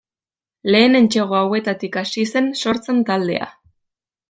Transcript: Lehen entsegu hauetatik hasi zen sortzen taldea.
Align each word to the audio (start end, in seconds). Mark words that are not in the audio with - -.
Lehen 0.75 0.99
entsegu 0.99 1.37
hauetatik 1.41 2.01
hasi 2.03 2.25
zen 2.37 2.49
sortzen 2.65 3.05
taldea. 3.11 3.53